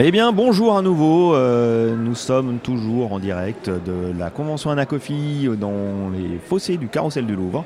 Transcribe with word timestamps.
Eh 0.00 0.12
bien, 0.12 0.30
bonjour 0.30 0.78
à 0.78 0.82
nouveau. 0.82 1.34
Euh, 1.34 1.96
nous 1.96 2.14
sommes 2.14 2.58
toujours 2.60 3.12
en 3.12 3.18
direct 3.18 3.68
de 3.68 4.16
la 4.16 4.30
convention 4.30 4.70
Anacofi 4.70 5.48
dans 5.60 6.12
les 6.16 6.38
fossés 6.38 6.76
du 6.76 6.86
carrousel 6.86 7.26
du 7.26 7.34
Louvre. 7.34 7.64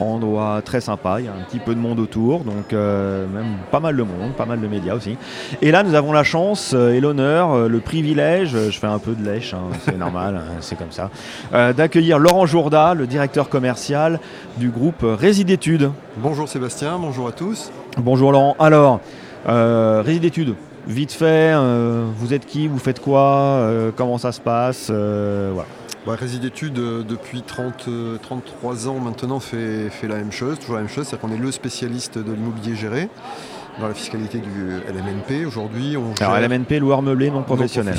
Endroit 0.00 0.62
très 0.64 0.80
sympa, 0.80 1.20
il 1.20 1.26
y 1.26 1.28
a 1.28 1.30
un 1.30 1.44
petit 1.48 1.60
peu 1.60 1.76
de 1.76 1.78
monde 1.78 2.00
autour, 2.00 2.40
donc 2.40 2.72
euh, 2.72 3.24
même 3.28 3.54
pas 3.70 3.78
mal 3.78 3.96
de 3.96 4.02
monde, 4.02 4.32
pas 4.36 4.46
mal 4.46 4.60
de 4.60 4.66
médias 4.66 4.96
aussi. 4.96 5.16
Et 5.62 5.70
là, 5.70 5.84
nous 5.84 5.94
avons 5.94 6.12
la 6.12 6.24
chance 6.24 6.72
euh, 6.74 6.90
et 6.92 6.98
l'honneur, 7.00 7.68
le 7.68 7.78
privilège, 7.78 8.50
je 8.50 8.76
fais 8.76 8.88
un 8.88 8.98
peu 8.98 9.12
de 9.12 9.24
lèche, 9.24 9.54
hein, 9.54 9.68
c'est 9.84 9.96
normal, 9.98 10.40
hein, 10.40 10.56
c'est 10.58 10.76
comme 10.76 10.90
ça, 10.90 11.10
d'accueillir 11.52 12.18
Laurent 12.18 12.46
Jourda, 12.46 12.94
le 12.94 13.06
directeur 13.06 13.48
commercial 13.48 14.18
du 14.56 14.70
groupe 14.70 15.04
Résidétudes. 15.04 15.92
Bonjour 16.16 16.48
Sébastien, 16.48 16.98
bonjour 16.98 17.28
à 17.28 17.32
tous. 17.32 17.70
Bonjour 17.96 18.32
Laurent. 18.32 18.56
Alors, 18.58 18.98
Résidétudes, 19.46 20.54
Vite 20.86 21.12
fait, 21.12 21.52
euh, 21.54 22.06
vous 22.16 22.32
êtes 22.32 22.46
qui, 22.46 22.66
vous 22.66 22.78
faites 22.78 23.00
quoi, 23.00 23.20
euh, 23.20 23.90
comment 23.94 24.18
ça 24.18 24.32
se 24.32 24.40
passe, 24.40 24.88
euh, 24.90 25.50
voilà. 25.52 25.68
Bah, 26.06 26.14
Résidétude, 26.18 26.72
depuis 26.72 27.42
30, 27.42 27.88
33 28.22 28.88
ans 28.88 28.98
maintenant, 28.98 29.38
fait, 29.38 29.90
fait 29.90 30.08
la 30.08 30.16
même 30.16 30.32
chose, 30.32 30.58
toujours 30.58 30.76
la 30.76 30.80
même 30.80 30.90
chose, 30.90 31.06
c'est-à-dire 31.06 31.28
qu'on 31.28 31.34
est 31.34 31.38
le 31.38 31.52
spécialiste 31.52 32.18
de 32.18 32.32
l'immobilier 32.32 32.74
géré 32.74 33.08
dans 33.78 33.88
la 33.88 33.94
fiscalité 33.94 34.38
du 34.38 34.70
LMNP. 34.88 35.46
Aujourd'hui, 35.46 35.96
on 35.96 36.16
gère... 36.16 36.30
Alors 36.30 36.48
LMNP, 36.48 36.78
loueur 36.80 37.02
meublé 37.02 37.30
non 37.30 37.42
professionnel. 37.42 37.96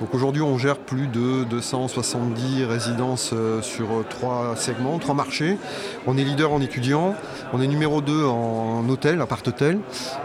Donc 0.00 0.14
aujourd'hui, 0.14 0.42
on 0.42 0.58
gère 0.58 0.78
plus 0.78 1.08
de 1.08 1.42
270 1.44 2.64
résidences 2.64 3.30
euh, 3.32 3.60
sur 3.62 3.86
euh, 3.86 4.06
trois 4.08 4.54
segments, 4.54 4.98
trois 4.98 5.14
marchés. 5.14 5.58
On 6.06 6.16
est 6.16 6.22
leader 6.22 6.52
en 6.52 6.60
étudiants, 6.60 7.14
on 7.52 7.60
est 7.60 7.66
numéro 7.66 8.00
2 8.00 8.24
en 8.24 8.88
hôtel, 8.88 9.20
appart-hôtel, 9.20 9.80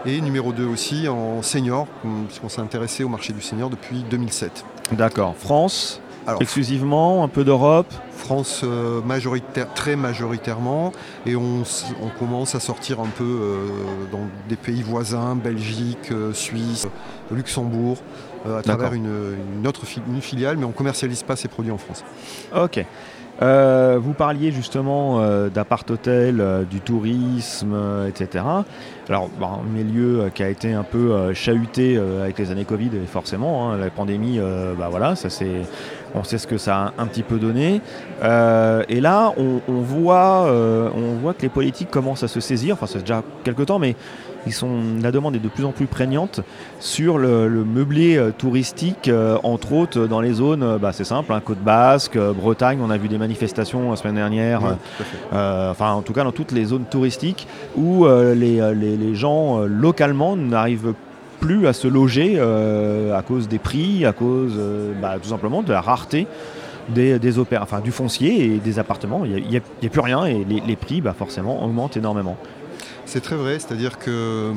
et 0.06 0.20
numéro 0.20 0.52
2 0.52 0.64
aussi 0.64 1.08
en 1.08 1.42
senior, 1.42 1.88
puisqu'on 2.28 2.48
s'est 2.48 2.60
intéressé 2.60 3.02
au 3.02 3.08
marché 3.08 3.32
du 3.32 3.40
senior 3.40 3.68
depuis 3.68 4.04
2007. 4.08 4.64
D'accord. 4.92 5.34
France 5.36 6.00
exclusivement, 6.40 7.22
un 7.24 7.28
peu 7.28 7.44
d'Europe 7.44 7.92
France 8.16 8.62
euh, 8.64 9.00
majoritaire, 9.02 9.72
très 9.74 9.96
majoritairement, 9.96 10.92
et 11.26 11.36
on, 11.36 11.62
commence 12.18 12.54
à 12.54 12.60
sortir 12.60 13.00
un 13.00 13.08
peu 13.08 13.40
dans 14.12 14.26
des 14.48 14.56
pays 14.56 14.82
voisins, 14.82 15.34
Belgique, 15.34 16.12
Suisse, 16.32 16.86
Luxembourg, 17.30 17.98
à 18.46 18.62
travers 18.62 18.94
une, 18.94 19.66
autre 19.66 19.82
une 20.06 20.20
filiale, 20.20 20.56
mais 20.56 20.64
on 20.64 20.68
ne 20.68 20.74
commercialise 20.74 21.22
pas 21.22 21.34
ces 21.36 21.48
produits 21.48 21.72
en 21.72 21.78
France. 21.78 22.04
Ok. 22.54 22.84
Euh, 23.42 23.98
vous 24.00 24.12
parliez 24.12 24.52
justement 24.52 25.20
euh, 25.20 25.48
d'appart-hôtel, 25.48 26.40
euh, 26.40 26.62
du 26.62 26.80
tourisme, 26.80 27.76
etc. 28.08 28.44
Alors, 29.08 29.28
un 29.42 29.68
milieu 29.68 30.30
qui 30.32 30.42
a 30.42 30.48
été 30.48 30.72
un 30.72 30.82
peu 30.82 31.34
chahuté 31.34 31.98
avec 31.98 32.38
les 32.38 32.50
années 32.50 32.64
Covid, 32.64 32.90
forcément, 33.06 33.70
hein, 33.70 33.76
la 33.76 33.90
pandémie, 33.90 34.40
bah 34.78 34.88
voilà, 34.90 35.14
ça 35.14 35.28
c'est, 35.28 35.60
on 36.14 36.24
sait 36.24 36.38
ce 36.38 36.46
que 36.46 36.56
ça 36.56 36.76
a 36.78 36.92
un 36.96 37.06
petit 37.06 37.22
peu 37.22 37.38
donné. 37.38 37.82
Et 38.22 39.00
là, 39.00 39.32
on, 39.36 39.80
voit, 39.80 40.50
on 40.94 41.14
voit 41.20 41.34
que 41.34 41.42
les 41.42 41.48
politiques 41.48 41.90
commencent 41.90 42.22
à 42.22 42.28
se 42.28 42.40
saisir, 42.40 42.74
enfin, 42.74 42.86
c'est 42.86 43.00
déjà 43.00 43.22
quelques 43.44 43.66
temps, 43.66 43.78
mais 43.78 43.96
ils 44.46 44.52
sont, 44.52 44.68
la 45.02 45.10
demande 45.10 45.36
est 45.36 45.40
de 45.40 45.48
plus 45.48 45.64
en 45.64 45.72
plus 45.72 45.86
prégnante 45.86 46.40
sur 46.80 47.18
le, 47.18 47.48
meublé 47.48 48.16
euh, 48.16 48.30
touristique, 48.30 49.08
euh, 49.08 49.38
entre 49.42 49.72
autres 49.72 50.06
dans 50.06 50.20
les 50.20 50.34
zones, 50.34 50.62
euh, 50.62 50.78
bah, 50.78 50.92
c'est 50.92 51.04
simple, 51.04 51.32
hein, 51.32 51.40
Côte 51.44 51.58
Basque, 51.58 52.18
Bretagne, 52.18 52.78
on 52.82 52.90
a 52.90 52.96
vu 52.96 53.08
des 53.08 53.18
manifestations 53.18 53.90
la 53.90 53.96
semaine 53.96 54.16
dernière, 54.16 54.60
enfin 55.32 55.92
en 55.92 56.02
tout 56.02 56.12
cas 56.12 56.24
dans 56.24 56.32
toutes 56.32 56.52
les 56.52 56.66
zones 56.66 56.84
touristiques 56.84 57.46
où 57.76 58.06
les, 58.06 59.14
gens 59.14 59.60
localement 59.60 60.36
n'arrivent 60.36 60.94
plus 61.40 61.66
à 61.66 61.72
se 61.72 61.88
loger 61.88 62.38
à 62.40 63.22
cause 63.22 63.48
des 63.48 63.58
prix, 63.58 64.04
à 64.04 64.12
cause 64.12 64.58
bah, 65.00 65.16
tout 65.22 65.28
simplement 65.28 65.62
de 65.62 65.72
la 65.72 65.80
rareté 65.80 66.26
des, 66.88 67.18
des 67.18 67.38
enfin, 67.38 67.80
du 67.80 67.92
foncier 67.92 68.44
et 68.44 68.58
des 68.58 68.78
appartements. 68.78 69.24
Il 69.24 69.48
n'y 69.48 69.56
a, 69.56 69.90
plus 69.90 70.00
rien 70.00 70.24
et 70.24 70.44
les, 70.44 70.76
prix 70.76 71.00
bah, 71.00 71.14
forcément 71.16 71.64
augmentent 71.64 71.96
énormément. 71.96 72.36
C'est 73.06 73.20
très 73.20 73.36
vrai, 73.36 73.58
c'est-à-dire 73.58 73.98
que 73.98 74.52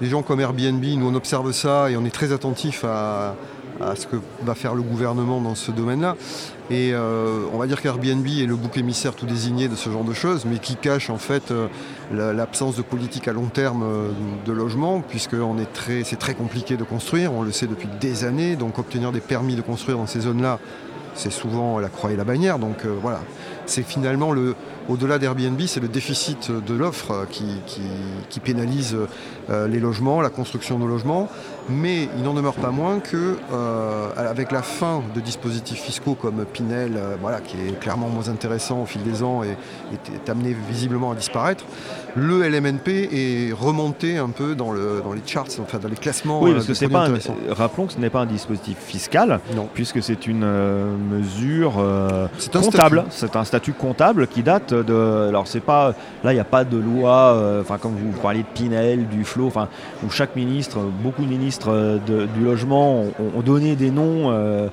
les 0.00 0.06
gens 0.08 0.22
comme 0.22 0.40
Airbnb, 0.40 0.84
nous 0.84 1.08
on 1.08 1.14
observe 1.14 1.52
ça 1.52 1.90
et 1.90 1.96
on 1.96 2.04
est 2.04 2.14
très 2.14 2.32
attentif 2.32 2.84
à, 2.84 3.34
ce 3.94 4.06
que 4.06 4.16
va 4.42 4.54
faire 4.54 4.74
le 4.74 4.82
gouvernement 4.82 5.40
dans 5.40 5.54
ce 5.54 5.70
domaine-là. 5.70 6.16
Et 6.70 6.92
euh, 6.92 7.40
on 7.52 7.58
va 7.58 7.66
dire 7.66 7.80
qu'Airbnb 7.82 8.26
est 8.26 8.46
le 8.46 8.54
bouc 8.54 8.76
émissaire 8.76 9.14
tout 9.14 9.26
désigné 9.26 9.68
de 9.68 9.74
ce 9.74 9.90
genre 9.90 10.04
de 10.04 10.12
choses, 10.12 10.44
mais 10.44 10.58
qui 10.58 10.76
cache 10.76 11.10
en 11.10 11.18
fait 11.18 11.50
euh, 11.50 11.66
l'absence 12.12 12.76
de 12.76 12.82
politique 12.82 13.26
à 13.26 13.32
long 13.32 13.46
terme 13.46 13.82
euh, 13.82 14.10
de 14.46 14.52
logement, 14.52 15.00
puisque 15.00 15.36
c'est 16.04 16.18
très 16.18 16.34
compliqué 16.34 16.76
de 16.76 16.84
construire, 16.84 17.32
on 17.32 17.42
le 17.42 17.50
sait 17.50 17.66
depuis 17.66 17.88
des 18.00 18.24
années, 18.24 18.54
donc 18.54 18.78
obtenir 18.78 19.10
des 19.10 19.20
permis 19.20 19.56
de 19.56 19.62
construire 19.62 19.98
dans 19.98 20.06
ces 20.06 20.20
zones-là, 20.20 20.60
c'est 21.14 21.32
souvent 21.32 21.78
la 21.78 21.88
croix 21.88 22.12
et 22.12 22.16
la 22.16 22.24
bannière. 22.24 22.58
Donc 22.58 22.86
voilà, 22.86 23.20
c'est 23.66 23.82
finalement 23.82 24.32
le, 24.32 24.54
au-delà 24.90 25.18
d'Airbnb, 25.18 25.60
c'est 25.66 25.80
le 25.80 25.88
déficit 25.88 26.50
de 26.50 26.74
l'offre 26.74 27.26
qui, 27.30 28.40
pénalise 28.40 28.96
euh, 29.50 29.68
les 29.68 29.78
logements, 29.78 30.20
la 30.20 30.30
construction 30.30 30.78
de 30.78 30.84
logements. 30.84 31.28
Mais 31.68 32.08
il 32.16 32.24
n'en 32.24 32.34
demeure 32.34 32.54
pas 32.54 32.70
moins 32.70 32.98
que, 32.98 33.36
euh, 33.52 34.08
avec 34.16 34.50
la 34.50 34.62
fin 34.62 35.02
de 35.14 35.20
dispositifs 35.20 35.80
fiscaux 35.80 36.14
comme 36.14 36.44
Pinel, 36.44 36.94
euh, 36.96 37.14
voilà, 37.20 37.40
qui 37.40 37.56
est 37.56 37.78
clairement 37.78 38.08
moins 38.08 38.28
intéressant 38.28 38.82
au 38.82 38.86
fil 38.86 39.02
des 39.02 39.22
ans 39.22 39.44
et 39.44 39.56
est 39.94 40.28
amené 40.28 40.56
visiblement 40.68 41.12
à 41.12 41.14
disparaître, 41.14 41.64
le 42.16 42.48
LMNP 42.48 42.88
est 43.12 43.52
remonté 43.52 44.18
un 44.18 44.30
peu 44.30 44.56
dans, 44.56 44.72
le, 44.72 45.02
dans 45.04 45.12
les 45.12 45.22
charts, 45.24 45.46
enfin 45.60 45.78
dans 45.78 45.88
les 45.88 45.96
classements. 45.96 46.42
Oui, 46.42 46.52
parce 46.52 46.66
que 46.66 46.74
c'est 46.74 46.88
pas 46.88 47.06
rappelons 47.50 47.86
que 47.86 47.92
ce 47.92 47.98
n'est 47.98 48.10
pas 48.10 48.20
un 48.20 48.26
dispositif 48.26 48.78
fiscal, 48.78 49.38
puisque 49.74 50.02
c'est 50.02 50.26
une 50.26 50.44
mesure 51.10 51.74
comptable. 52.52 53.04
C'est 53.10 53.36
un 53.36 53.44
statut 53.44 53.72
comptable 53.72 54.26
qui 54.26 54.42
date 54.42 54.72
de. 54.72 55.26
Alors 55.28 55.46
c'est 55.46 55.60
pas. 55.60 55.94
Là, 56.24 56.32
il 56.32 56.34
n'y 56.34 56.40
a 56.40 56.44
pas 56.44 56.64
de 56.64 56.76
loi. 56.76 57.34
Euh, 57.34 57.60
enfin, 57.62 57.78
comme 57.78 57.94
vous 57.94 58.20
parliez 58.20 58.42
de 58.42 58.48
Pinel, 58.54 59.08
du 59.08 59.24
Flot, 59.24 59.46
enfin, 59.46 59.68
où 60.04 60.10
chaque 60.10 60.36
ministre, 60.36 60.78
beaucoup 61.02 61.22
de 61.22 61.28
ministres 61.28 61.70
euh, 61.70 61.98
du 62.34 62.44
logement 62.44 63.04
ont, 63.18 63.40
donné 63.40 63.76
des 63.76 63.90
noms, 63.90 64.30
euh, 64.30 64.68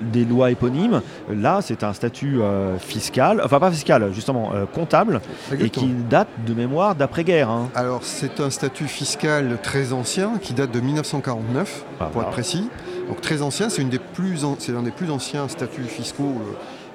des 0.00 0.24
lois 0.24 0.50
éponymes. 0.50 1.02
Là, 1.32 1.60
c'est 1.62 1.84
un 1.84 1.92
statut 1.92 2.40
fiscal, 2.78 3.40
enfin 3.44 3.58
pas 3.58 3.70
fiscal, 3.70 4.10
justement 4.12 4.52
comptable, 4.72 5.20
et 5.58 5.70
qui 5.70 5.88
date 6.08 6.28
de 6.46 6.54
mémoire 6.54 6.94
d'après-guerre. 6.94 7.50
Hein. 7.50 7.68
Alors 7.74 8.00
c'est 8.02 8.40
un 8.40 8.50
statut 8.50 8.86
fiscal 8.86 9.58
très 9.62 9.92
ancien 9.92 10.32
qui 10.40 10.54
date 10.54 10.70
de 10.70 10.80
1949, 10.80 11.84
ah, 12.00 12.06
pour 12.06 12.22
être 12.22 12.30
précis. 12.30 12.68
Donc 13.10 13.20
très 13.22 13.42
ancien, 13.42 13.68
c'est 13.70 13.82
l'un 13.82 13.88
des 14.84 14.92
plus 14.92 15.10
anciens 15.10 15.48
statuts 15.48 15.82
fiscaux 15.82 16.40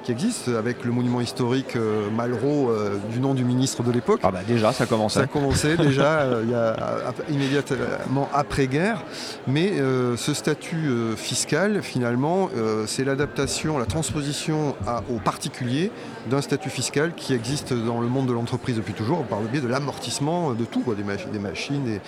qui 0.05 0.11
existe 0.11 0.49
avec 0.49 0.85
le 0.85 0.91
monument 0.91 1.19
historique 1.19 1.75
euh, 1.75 2.11
Malraux 2.11 2.69
euh, 2.69 2.97
du 3.11 3.19
nom 3.19 3.33
du 3.33 3.43
ministre 3.43 3.81
de 3.81 3.91
l'époque. 3.91 4.19
Ah 4.21 4.29
bah 4.29 4.41
déjà, 4.47 4.71
ça 4.71 4.85
commençait. 4.85 5.21
Ça 5.21 5.27
commençait 5.27 5.77
déjà 5.77 6.19
euh, 6.19 6.43
il 6.43 6.51
y 6.51 6.53
a, 6.53 7.13
immédiatement 7.29 8.29
après-guerre. 8.31 9.03
Mais 9.47 9.73
ce 10.17 10.33
statut 10.33 10.89
fiscal, 11.17 11.81
finalement, 11.81 12.49
c'est 12.85 13.03
l'adaptation, 13.03 13.77
la 13.77 13.85
transposition 13.85 14.75
aux 15.09 15.19
particuliers 15.19 15.91
d'un 16.29 16.41
statut 16.41 16.69
fiscal 16.69 17.13
qui 17.15 17.33
existe 17.33 17.73
dans 17.73 17.99
le 17.99 18.07
monde 18.07 18.27
de 18.27 18.33
l'entreprise 18.33 18.75
depuis 18.75 18.93
toujours 18.93 19.23
par 19.23 19.41
le 19.41 19.47
biais 19.47 19.61
de 19.61 19.67
l'amortissement 19.67 20.53
de 20.53 20.65
tout, 20.65 20.83
des, 20.95 21.03
des, 21.31 21.39
machines, 21.39 21.99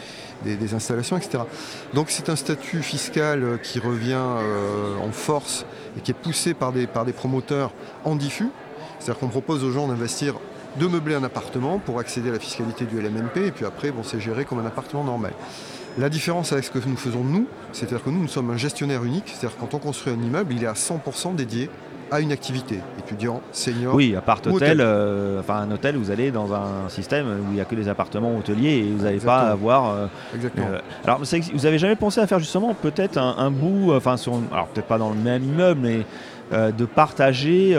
des, 0.43 0.55
des, 0.55 0.73
installations, 0.73 1.17
etc. 1.17 1.43
Donc 1.93 2.07
c'est 2.09 2.29
un 2.29 2.35
statut 2.35 2.81
fiscal 2.81 3.59
qui 3.63 3.79
revient 3.79 4.15
en 5.01 5.11
force 5.11 5.65
et 5.97 6.01
qui 6.01 6.11
est 6.11 6.15
poussé 6.15 6.53
par 6.53 6.71
des, 6.71 6.87
par 6.87 7.05
des 7.05 7.13
promoteurs 7.13 7.71
en 8.05 8.15
diffus. 8.15 8.49
C'est-à-dire 8.99 9.19
qu'on 9.19 9.27
propose 9.27 9.63
aux 9.63 9.71
gens 9.71 9.87
d'investir, 9.87 10.35
de 10.79 10.87
meubler 10.87 11.15
un 11.15 11.23
appartement 11.23 11.79
pour 11.79 11.99
accéder 11.99 12.29
à 12.29 12.33
la 12.33 12.39
fiscalité 12.39 12.85
du 12.85 12.99
LMNP 12.99 13.37
et 13.47 13.51
puis 13.51 13.65
après, 13.65 13.91
bon, 13.91 14.03
c'est 14.03 14.19
géré 14.19 14.45
comme 14.45 14.59
un 14.59 14.65
appartement 14.65 15.03
normal. 15.03 15.33
La 15.97 16.09
différence 16.09 16.53
avec 16.53 16.65
ce 16.65 16.71
que 16.71 16.79
nous 16.87 16.97
faisons 16.97 17.23
nous, 17.23 17.47
c'est-à-dire 17.71 18.03
que 18.03 18.09
nous, 18.09 18.21
nous 18.21 18.27
sommes 18.27 18.51
un 18.51 18.57
gestionnaire 18.57 19.03
unique, 19.03 19.25
c'est-à-dire 19.27 19.57
quand 19.59 19.73
on 19.73 19.79
construit 19.79 20.13
un 20.13 20.21
immeuble, 20.21 20.53
il 20.53 20.63
est 20.63 20.67
à 20.67 20.73
100% 20.73 21.35
dédié 21.35 21.69
à 22.11 22.21
une 22.21 22.31
activité, 22.31 22.79
étudiant, 22.99 23.41
senior. 23.51 23.93
Oui, 23.93 24.15
appart 24.15 24.45
hôtel, 24.47 24.79
euh, 24.79 25.39
enfin 25.39 25.55
un 25.55 25.71
hôtel, 25.71 25.97
vous 25.97 26.11
allez 26.11 26.31
dans 26.31 26.53
un 26.53 26.87
système 26.89 27.25
où 27.27 27.51
il 27.51 27.55
n'y 27.55 27.61
a 27.61 27.65
que 27.65 27.75
des 27.75 27.89
appartements 27.89 28.37
hôteliers 28.37 28.77
et 28.77 28.93
vous 28.95 29.03
n'allez 29.03 29.19
pas 29.19 29.39
avoir. 29.39 29.91
Euh, 29.91 30.05
Exactement. 30.35 30.67
Euh, 30.71 30.79
alors, 31.03 31.19
vous 31.19 31.65
avez 31.65 31.79
jamais 31.79 31.95
pensé 31.95 32.21
à 32.21 32.27
faire 32.27 32.39
justement 32.39 32.73
peut-être 32.73 33.17
un, 33.17 33.51
bout, 33.51 33.93
enfin, 33.93 34.15
alors 34.51 34.67
peut-être 34.67 34.87
pas 34.87 34.97
dans 34.97 35.09
le 35.09 35.17
même 35.17 35.43
immeuble, 35.43 35.81
mais 35.83 36.05
de 36.51 36.85
partager 36.85 37.77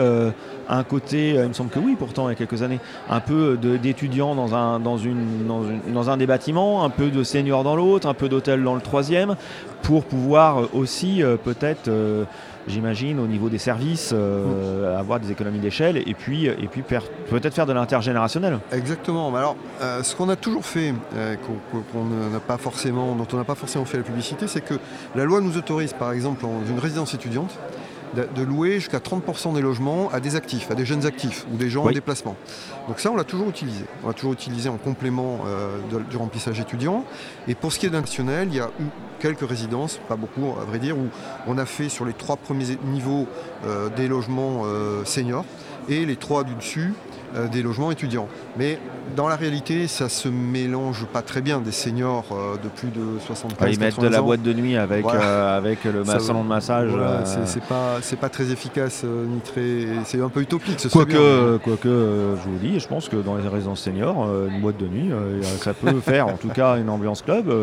un 0.69 0.83
côté, 0.83 1.31
il 1.31 1.47
me 1.47 1.53
semble 1.53 1.71
que 1.71 1.79
oui, 1.79 1.95
pourtant, 1.97 2.29
il 2.29 2.33
y 2.33 2.35
a 2.35 2.35
quelques 2.35 2.61
années, 2.61 2.79
un 3.09 3.19
peu 3.19 3.57
d'étudiants 3.57 4.35
dans 4.35 4.53
un, 4.53 4.79
dans, 4.79 4.97
une, 4.97 5.47
dans, 5.47 6.09
un 6.09 6.17
des 6.17 6.27
bâtiments, 6.27 6.83
un 6.83 6.89
peu 6.89 7.09
de 7.09 7.23
seniors 7.23 7.63
dans 7.63 7.75
l'autre, 7.75 8.07
un 8.07 8.13
peu 8.13 8.29
d'hôtels 8.29 8.63
dans 8.63 8.75
le 8.75 8.81
troisième, 8.81 9.35
pour 9.81 10.05
pouvoir 10.05 10.73
aussi 10.73 11.23
peut-être 11.43 11.89
j'imagine, 12.69 13.19
au 13.19 13.27
niveau 13.27 13.49
des 13.49 13.57
services, 13.57 14.11
euh, 14.13 14.97
avoir 14.97 15.19
des 15.19 15.31
économies 15.31 15.59
d'échelle 15.59 15.97
et 15.97 16.13
puis, 16.13 16.45
et 16.45 16.67
puis 16.71 16.81
peut-être 16.81 17.53
faire 17.53 17.65
de 17.65 17.73
l'intergénérationnel. 17.73 18.59
Exactement. 18.71 19.35
Alors, 19.35 19.55
euh, 19.81 20.03
ce 20.03 20.15
qu'on 20.15 20.29
a 20.29 20.35
toujours 20.35 20.65
fait, 20.65 20.93
euh, 21.15 21.35
n'a 22.31 22.39
pas 22.39 22.57
forcément, 22.57 23.15
dont 23.15 23.27
on 23.33 23.37
n'a 23.37 23.43
pas 23.43 23.55
forcément 23.55 23.85
fait 23.85 23.97
la 23.97 24.03
publicité, 24.03 24.47
c'est 24.47 24.61
que 24.61 24.75
la 25.15 25.25
loi 25.25 25.41
nous 25.41 25.57
autorise, 25.57 25.93
par 25.93 26.11
exemple, 26.11 26.41
dans 26.41 26.65
une 26.69 26.79
résidence 26.79 27.13
étudiante, 27.13 27.57
de, 28.15 28.43
louer 28.43 28.75
jusqu'à 28.75 28.99
30% 28.99 29.53
des 29.53 29.61
logements 29.61 30.09
à 30.11 30.19
des 30.19 30.35
actifs, 30.35 30.71
à 30.71 30.75
des 30.75 30.85
jeunes 30.85 31.05
actifs 31.05 31.45
ou 31.51 31.57
des 31.57 31.69
gens 31.69 31.85
en 31.85 31.91
déplacement. 31.91 32.35
Donc 32.87 32.99
ça, 32.99 33.11
on 33.11 33.15
l'a 33.15 33.23
toujours 33.23 33.49
utilisé. 33.49 33.85
On 34.03 34.07
l'a 34.07 34.13
toujours 34.13 34.33
utilisé 34.33 34.69
en 34.69 34.77
complément 34.77 35.39
euh, 35.45 35.79
du 36.09 36.17
remplissage 36.17 36.59
étudiant. 36.59 37.05
Et 37.47 37.55
pour 37.55 37.71
ce 37.73 37.79
qui 37.79 37.85
est 37.85 37.91
national, 37.91 38.47
il 38.49 38.55
y 38.55 38.59
a 38.59 38.69
eu 38.79 38.85
quelques 39.19 39.47
résidences, 39.47 39.99
pas 40.07 40.15
beaucoup 40.15 40.53
à 40.59 40.65
vrai 40.65 40.79
dire, 40.79 40.97
où 40.97 41.07
on 41.47 41.57
a 41.57 41.65
fait 41.65 41.89
sur 41.89 42.05
les 42.05 42.13
trois 42.13 42.37
premiers 42.37 42.77
niveaux 42.85 43.27
euh, 43.65 43.89
des 43.89 44.07
logements 44.07 44.63
euh, 44.65 45.03
seniors 45.05 45.45
et 45.87 46.05
les 46.05 46.15
trois 46.15 46.43
du 46.43 46.55
dessus 46.55 46.93
euh, 47.35 47.47
des 47.47 47.61
logements 47.61 47.91
étudiants. 47.91 48.27
Mais 48.57 48.79
dans 49.15 49.27
la 49.27 49.35
réalité, 49.35 49.87
ça 49.87 50.09
se 50.09 50.27
mélange 50.27 51.05
pas 51.05 51.21
très 51.21 51.41
bien. 51.41 51.59
Des 51.59 51.71
seniors 51.71 52.25
euh, 52.31 52.55
de 52.55 52.69
plus 52.69 52.87
de 52.87 53.19
75 53.19 53.67
ans. 53.67 53.71
Ils 53.71 53.79
mettent 53.79 53.99
de 53.99 54.07
la 54.07 54.21
boîte 54.21 54.41
de 54.41 54.51
nuit 54.51 54.77
avec, 54.77 55.05
euh, 55.05 55.57
avec 55.57 55.83
le 55.83 56.03
salon 56.05 56.43
de 56.43 56.49
massage. 56.49 56.89
c'est 57.45 57.63
pas, 57.63 57.99
pas 58.19 58.29
très 58.29 58.51
efficace 58.51 59.03
ni 59.03 59.39
très. 59.41 60.03
C'est 60.05 60.21
un 60.21 60.29
peu 60.29 60.41
utopique. 60.41 60.87
Quoique, 60.91 61.57
quoi 61.57 61.77
que, 61.77 62.35
je 62.43 62.49
vous 62.49 62.57
dis, 62.57 62.79
je 62.79 62.87
pense 62.87 63.09
que 63.09 63.17
dans 63.17 63.35
les 63.35 63.47
résidences 63.47 63.81
seniors, 63.81 64.27
une 64.47 64.61
boîte 64.61 64.77
de 64.77 64.87
nuit, 64.87 65.11
ça 65.43 65.73
peut 65.73 65.99
faire 65.99 66.27
en 66.27 66.37
tout 66.37 66.49
cas 66.49 66.77
une 66.77 66.89
ambiance 66.89 67.21
club 67.21 67.53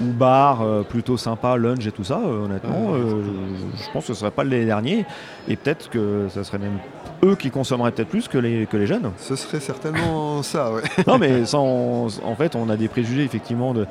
ou 0.00 0.04
bar 0.04 0.64
plutôt 0.88 1.16
sympa, 1.16 1.56
lunch 1.56 1.86
et 1.86 1.92
tout 1.92 2.04
ça. 2.04 2.18
honnêtement, 2.18 2.94
je, 2.94 3.92
pense 3.92 4.06
que 4.06 4.14
ce 4.14 4.20
serait 4.20 4.30
pas 4.30 4.44
les 4.44 4.64
derniers 4.64 5.04
et 5.48 5.56
peut-être 5.56 5.90
que 5.90 6.28
ça 6.30 6.44
serait 6.44 6.58
même 6.58 6.78
eux 7.24 7.36
qui 7.36 7.50
consommeraient 7.50 7.92
peut-être 7.92 8.08
plus 8.08 8.28
que 8.28 8.38
les, 8.38 8.66
que 8.66 8.76
les 8.76 8.86
jeunes. 8.86 9.12
Ce 9.18 9.36
serait 9.36 9.60
certainement 9.60 10.42
ça, 10.42 10.72
ouais. 10.72 10.82
non, 11.06 11.18
mais 11.18 11.44
sans, 11.46 12.20
en 12.24 12.34
fait, 12.34 12.56
on 12.56 12.68
a 12.68 12.76
des 12.76 12.88
préjugés 12.88 13.24
effectivement 13.24 13.74
de. 13.74 13.86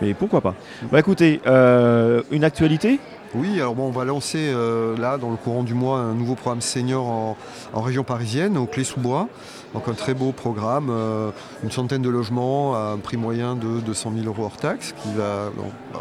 Mais 0.00 0.14
pourquoi 0.14 0.40
pas? 0.40 0.54
Bah 0.90 0.98
écoutez, 0.98 1.42
euh, 1.46 2.22
une 2.30 2.44
actualité? 2.44 2.98
Oui, 3.34 3.60
alors 3.60 3.74
bon, 3.74 3.86
on 3.86 3.90
va 3.90 4.04
lancer 4.04 4.50
euh, 4.52 4.96
là, 4.96 5.18
dans 5.18 5.30
le 5.30 5.36
courant 5.36 5.62
du 5.62 5.74
mois, 5.74 5.98
un 5.98 6.14
nouveau 6.14 6.34
programme 6.34 6.62
senior 6.62 7.06
en, 7.06 7.80
région 7.80 8.02
parisienne, 8.02 8.56
au 8.56 8.66
Clé-sous-Bois. 8.66 9.28
Donc 9.72 9.86
un 9.86 9.92
très 9.92 10.14
beau 10.14 10.32
programme, 10.32 10.88
euh, 10.90 11.30
une 11.62 11.70
centaine 11.70 12.02
de 12.02 12.08
logements 12.08 12.74
à 12.74 12.92
un 12.94 12.96
prix 12.96 13.16
moyen 13.16 13.54
de 13.54 13.78
200 13.80 14.12
000 14.16 14.26
euros 14.26 14.44
hors 14.44 14.56
taxe, 14.56 14.94
qui 15.00 15.12
va, 15.16 15.52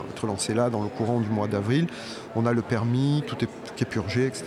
être 0.10 0.26
lancé 0.26 0.56
là 0.56 0.72
dans 0.72 0.82
le 0.82 0.88
courant 0.88 1.20
du 1.20 1.30
mois 1.30 1.48
d'avril. 1.48 1.86
On 2.36 2.48
a 2.48 2.54
le 2.54 2.64
permis, 2.64 3.22
tout 3.28 3.36
est, 3.44 3.48
tout 3.48 3.82
est 3.84 3.86
purgé, 3.86 4.26
etc. 4.26 4.46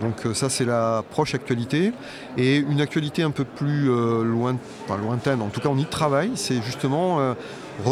Donc 0.00 0.26
euh, 0.26 0.34
ça 0.34 0.48
c'est 0.48 0.64
la 0.64 1.02
proche 1.10 1.34
actualité. 1.34 1.92
Et 2.36 2.56
une 2.56 2.80
actualité 2.80 3.22
un 3.22 3.30
peu 3.30 3.44
plus 3.44 3.90
euh, 3.90 4.24
lointaine, 4.24 5.42
en 5.42 5.48
tout 5.48 5.60
cas 5.60 5.68
on 5.68 5.78
y 5.78 5.84
travaille, 5.84 6.32
c'est 6.34 6.62
justement 6.62 7.20
euh, 7.20 7.34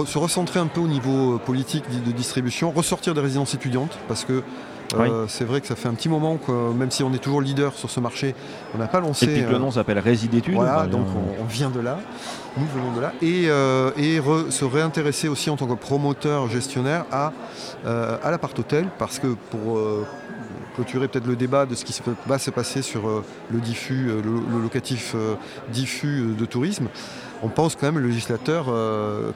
se 0.07 0.19
recentrer 0.19 0.61
un 0.61 0.67
peu 0.67 0.81
au 0.81 0.89
niveau 0.89 1.39
politique 1.39 1.85
de 1.89 2.13
distribution, 2.13 2.71
ressortir 2.71 3.15
des 3.15 3.21
résidences 3.21 3.55
étudiantes, 3.55 3.99
parce 4.09 4.25
que 4.25 4.43
c'est 5.29 5.45
vrai 5.45 5.61
que 5.61 5.69
ça 5.69 5.77
fait 5.77 5.87
un 5.87 5.95
petit 5.95 6.09
moment 6.09 6.37
que 6.37 6.73
même 6.73 6.91
si 6.91 7.05
on 7.05 7.15
est 7.15 7.19
toujours 7.19 7.41
leader 7.41 7.75
sur 7.75 7.89
ce 7.89 8.01
marché, 8.01 8.35
on 8.75 8.79
n'a 8.79 8.89
pas 8.89 8.99
lancé. 8.99 9.27
Et 9.27 9.43
puis 9.43 9.53
le 9.53 9.59
nom 9.59 9.71
s'appelle 9.71 10.01
Résidétudes. 10.01 10.55
Voilà, 10.55 10.89
donc 10.89 11.07
on, 11.41 11.45
vient 11.45 11.71
de 11.71 11.79
là, 11.79 12.01
nous 12.57 12.67
venons 12.67 12.93
de 12.97 13.01
là, 13.01 13.13
et, 13.23 14.21
se 14.51 14.65
réintéresser 14.65 15.29
aussi 15.29 15.49
en 15.49 15.57
tant 15.57 15.69
que 15.69 15.75
promoteur 15.75 16.49
gestionnaire 16.49 17.05
à, 17.13 17.33
à 17.85 18.31
l'appart-hôtel, 18.33 18.89
parce 18.99 19.21
que 19.21 19.29
pour 19.51 19.79
clôturer 20.75 21.09
peut-être 21.09 21.27
le 21.27 21.37
débat 21.37 21.67
de 21.67 21.75
ce 21.75 21.85
qui 21.85 22.01
va 22.27 22.39
se 22.39 22.51
passer 22.51 22.83
sur 22.83 23.09
euh, 23.09 23.25
le 23.51 23.61
diffus, 23.61 24.09
euh, 24.09 24.23
le, 24.23 24.63
locatif 24.63 25.13
euh, 25.15 25.35
diffus 25.73 26.35
de 26.39 26.45
tourisme. 26.45 26.89
On 27.43 27.49
pense 27.49 27.77
quand 27.77 27.87
même 27.87 27.99
le 27.99 28.09
législateur, 28.09 28.67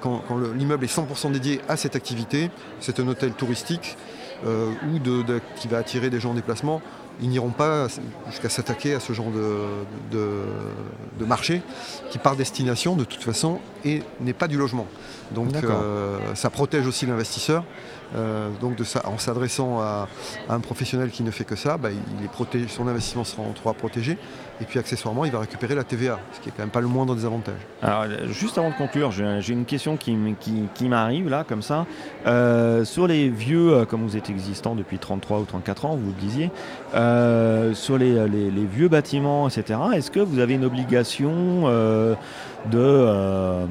quand, 0.02 0.22
l'immeuble 0.54 0.84
est 0.84 0.94
100% 0.94 1.32
dédié 1.32 1.62
à 1.70 1.78
cette 1.78 1.96
activité, 1.96 2.50
c'est 2.78 3.00
un 3.00 3.08
hôtel 3.08 3.32
touristique 3.32 3.96
ou 4.44 4.98
qui 5.56 5.69
va 5.69 5.78
attirer 5.78 6.10
des 6.10 6.20
gens 6.20 6.32
en 6.32 6.34
déplacement, 6.34 6.82
ils 7.20 7.28
n'iront 7.28 7.50
pas 7.50 7.87
jusqu'à 8.28 8.49
s'attaquer 8.49 8.94
à 8.94 9.00
ce 9.00 9.12
genre 9.12 9.31
de, 10.11 11.25
marché 11.25 11.62
qui 12.11 12.19
par 12.19 12.37
destination 12.37 12.96
de 12.96 13.05
toute 13.05 13.22
façon 13.22 13.61
n'est 13.84 14.32
pas 14.32 14.49
du 14.49 14.58
logement. 14.58 14.87
Donc 15.32 15.50
ça 16.34 16.50
protège 16.50 16.87
aussi 16.87 17.06
l'investisseur 17.06 17.64
euh, 18.16 18.49
donc 18.61 18.78
en 19.05 19.19
s'adressant 19.19 19.81
à, 19.81 20.08
un 20.49 20.61
professionnel 20.61 21.11
qui 21.11 21.22
ne 21.22 21.31
fait 21.31 21.44
que 21.44 21.56
ça, 21.56 21.76
bah, 21.76 21.88
il 21.90 22.25
est 22.25 22.28
protégé, 22.28 22.69
son 22.69 22.87
investissement 22.87 23.25
sera 23.25 23.43
en 23.43 23.52
trois 23.52 23.75
protégé. 23.75 24.17
Et 24.60 24.64
puis 24.64 24.78
accessoirement, 24.78 25.25
il 25.25 25.32
va 25.32 25.40
récupérer 25.40 25.75
la 25.75 25.82
TVA, 25.82 26.20
ce 26.32 26.40
qui 26.40 26.49
est 26.49 26.52
quand 26.52 26.62
même 26.62 26.70
pas 26.70 26.81
le 26.81 26.87
moindre 26.87 27.17
des 27.17 27.25
avantages. 27.25 27.55
Alors, 27.82 28.06
juste 28.28 28.56
avant 28.56 28.70
de 28.70 28.76
conclure, 28.76 29.10
j'ai 29.10 29.52
une 29.52 29.64
question 29.64 29.96
qui, 29.96 30.14
m'arrive 30.88 31.28
là, 31.28 31.43
comme 31.43 31.62
ça. 31.62 31.87
Euh, 32.26 32.84
sur 32.84 33.08
les 33.08 33.28
vieux, 33.28 33.72
euh, 33.72 33.84
comme 33.84 34.02
vous 34.02 34.17
êtes 34.17 34.31
existant 34.31 34.76
depuis 34.76 34.99
33 34.99 35.40
ou 35.40 35.44
34 35.44 35.87
ans, 35.87 35.96
vous 35.96 36.06
le 36.06 36.20
disiez, 36.20 36.50
sur 37.74 37.98
les, 37.98 38.28
les, 38.28 38.64
vieux 38.64 38.88
bâtiments, 38.88 39.48
etc., 39.48 39.78
est-ce 39.94 40.10
que 40.10 40.20
vous 40.20 40.38
avez 40.38 40.54
une 40.54 40.64
obligation 40.64 41.68
de 42.70 43.66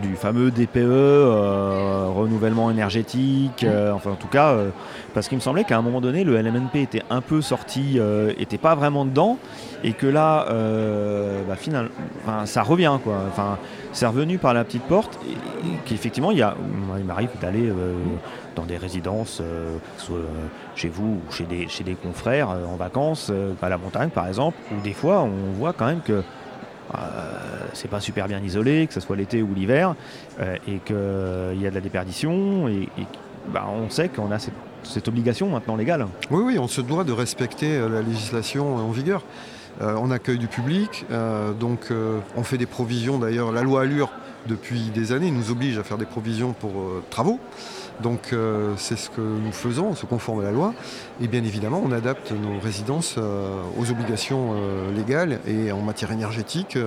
du 0.00 0.14
fameux 0.14 0.50
DPE, 0.50 0.76
euh, 0.76 2.06
renouvellement 2.14 2.70
énergétique, 2.70 3.64
euh, 3.64 3.92
enfin 3.92 4.12
en 4.12 4.16
tout 4.16 4.28
cas, 4.28 4.50
euh, 4.50 4.70
parce 5.14 5.28
qu'il 5.28 5.36
me 5.36 5.42
semblait 5.42 5.64
qu'à 5.64 5.76
un 5.76 5.82
moment 5.82 6.00
donné, 6.00 6.24
le 6.24 6.40
LMNP 6.40 6.76
était 6.76 7.02
un 7.10 7.20
peu 7.20 7.42
sorti, 7.42 7.98
était 8.38 8.58
pas 8.58 8.74
vraiment 8.74 9.04
dedans, 9.04 9.38
et 9.82 9.92
que 9.92 10.06
là, 10.06 10.46
bah, 11.48 11.56
finalement, 11.56 11.90
ça 12.44 12.62
revient 12.62 12.98
quoi. 13.02 13.16
Enfin, 13.28 13.58
c'est 13.92 14.06
revenu 14.06 14.38
par 14.38 14.54
la 14.54 14.64
petite 14.64 14.84
porte, 14.84 15.18
et, 15.28 15.34
qu'effectivement, 15.86 16.30
il, 16.30 16.46
il 16.98 17.04
m'arrive 17.04 17.30
d'aller 17.40 17.72
dans 18.54 18.64
des 18.64 18.76
résidences, 18.76 19.42
soit 19.96 20.18
chez 20.76 20.88
vous 20.88 21.20
ou 21.26 21.32
chez 21.32 21.44
des, 21.44 21.68
chez 21.68 21.84
des 21.84 21.94
confrères 21.94 22.50
en 22.50 22.76
vacances, 22.76 23.32
à 23.60 23.68
la 23.68 23.78
montagne 23.78 24.10
par 24.10 24.28
exemple, 24.28 24.56
où 24.72 24.80
des 24.82 24.94
fois 24.94 25.20
on 25.20 25.52
voit 25.52 25.72
quand 25.72 25.86
même 25.86 26.02
que 26.02 26.22
c'est 27.72 27.88
pas 27.88 28.00
super 28.00 28.28
bien 28.28 28.40
isolé, 28.40 28.86
que 28.86 28.94
ce 28.94 29.00
soit 29.00 29.16
l'été 29.16 29.42
ou 29.42 29.54
l'hiver, 29.54 29.94
euh, 30.40 30.56
et 30.66 30.78
qu'il 30.78 31.62
y 31.62 31.66
a 31.66 31.70
de 31.70 31.74
la 31.74 31.80
déperdition, 31.80 32.68
et, 32.68 32.88
bah, 33.52 33.66
on 33.68 33.88
sait 33.90 34.08
qu'on 34.08 34.30
a 34.30 34.38
cette, 34.38 35.08
obligation 35.08 35.48
maintenant 35.48 35.76
légale. 35.76 36.06
Oui, 36.30 36.42
oui, 36.44 36.58
on 36.58 36.68
se 36.68 36.80
doit 36.80 37.04
de 37.04 37.12
respecter 37.12 37.76
euh, 37.76 37.88
la 37.88 38.02
législation 38.02 38.76
en 38.76 38.90
vigueur. 38.90 39.22
on 39.80 40.10
accueille 40.10 40.38
du 40.38 40.48
public, 40.48 41.06
donc 41.60 41.92
on 42.36 42.42
fait 42.42 42.58
des 42.58 42.66
provisions. 42.66 43.18
D'ailleurs, 43.18 43.52
la 43.52 43.62
loi 43.62 43.82
Allure, 43.82 44.10
depuis 44.48 44.90
des 44.92 45.12
années, 45.12 45.30
nous 45.30 45.52
oblige 45.52 45.78
à 45.78 45.84
faire 45.84 45.98
des 45.98 46.04
provisions 46.04 46.52
pour 46.52 46.72
travaux. 47.10 47.38
Donc 48.02 48.32
euh, 48.32 48.74
c'est 48.76 48.96
ce 48.96 49.10
que 49.10 49.20
nous 49.20 49.52
faisons, 49.52 49.88
on 49.88 49.94
se 49.94 50.06
conforme 50.06 50.40
à 50.40 50.44
la 50.44 50.52
loi. 50.52 50.74
Et 51.20 51.28
bien 51.28 51.42
évidemment, 51.42 51.82
on 51.84 51.92
adapte 51.92 52.32
nos 52.32 52.60
résidences 52.60 53.16
euh, 53.18 53.60
aux 53.78 53.90
obligations 53.90 54.54
euh, 54.54 54.92
légales 54.92 55.40
et 55.46 55.72
en 55.72 55.80
matière 55.80 56.12
énergétique, 56.12 56.78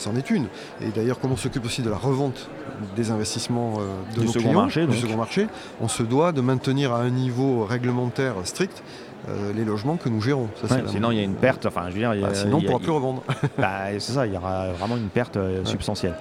c'en 0.00 0.16
est 0.16 0.30
une. 0.30 0.46
Et 0.80 0.88
d'ailleurs, 0.94 1.20
comme 1.20 1.32
on 1.32 1.36
s'occupe 1.36 1.64
aussi 1.64 1.82
de 1.82 1.90
la 1.90 1.96
revente 1.96 2.48
des 2.96 3.10
investissements 3.10 3.78
de 4.14 4.20
du 4.20 4.26
nos 4.26 4.32
second 4.32 4.52
marché, 4.52 4.86
du 4.86 4.96
second 4.96 5.16
marché, 5.16 5.46
on 5.80 5.88
se 5.88 6.02
doit 6.02 6.32
de 6.32 6.40
maintenir 6.40 6.92
à 6.92 7.00
un 7.00 7.10
niveau 7.10 7.64
réglementaire 7.64 8.34
strict 8.44 8.82
euh, 9.28 9.52
les 9.54 9.64
logements 9.64 9.96
que 9.96 10.08
nous 10.08 10.20
gérons. 10.20 10.48
sinon, 10.86 11.10
il 11.10 11.18
y 11.18 11.20
a 11.20 11.24
une 11.24 11.34
perte. 11.34 11.66
Enfin, 11.66 11.82
je 11.88 11.94
veux 11.94 11.98
dire, 11.98 12.14
bah, 12.20 12.34
sinon, 12.34 12.56
on 12.58 12.60
ne 12.60 12.66
pourra 12.66 12.78
plus 12.78 12.90
revendre. 12.90 13.22
Bah, 13.58 13.88
c'est 13.98 14.12
ça, 14.12 14.26
il 14.26 14.32
y 14.32 14.36
aura 14.36 14.72
vraiment 14.72 14.96
une 14.96 15.08
perte 15.08 15.36
euh, 15.36 15.64
substantielle. 15.64 16.14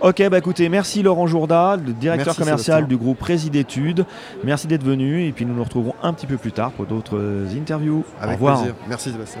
Ok, 0.00 0.22
bah 0.28 0.38
écoutez, 0.38 0.68
merci 0.68 1.02
Laurent 1.02 1.26
Jourda, 1.26 1.76
le 1.76 1.92
directeur 1.92 2.36
commercial 2.36 2.86
du 2.86 2.96
groupe 2.96 3.18
Présidétudes. 3.18 4.04
Merci 4.44 4.66
d'être 4.66 4.84
venu 4.84 5.26
et 5.26 5.32
puis 5.32 5.46
nous 5.46 5.54
nous 5.54 5.64
retrouvons 5.64 5.94
un 6.02 6.12
petit 6.12 6.26
peu 6.26 6.36
plus 6.36 6.52
tard 6.52 6.72
pour 6.72 6.86
d'autres 6.86 7.16
euh, 7.16 7.46
interviews. 7.56 8.04
Avec 8.20 8.32
Au 8.32 8.34
revoir. 8.34 8.56
plaisir. 8.58 8.74
Merci 8.88 9.12
Sébastien. 9.12 9.40